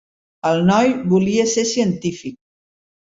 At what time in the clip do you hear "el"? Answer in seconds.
0.51-0.61